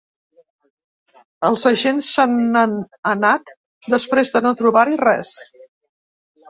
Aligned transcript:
Els 1.49 1.65
agents 1.71 2.09
se 2.15 2.25
n’han 2.33 2.73
anat 3.13 3.55
després 3.97 4.35
de 4.39 4.47
no 4.49 4.57
trobar-hi 4.65 5.03
res. 5.09 5.41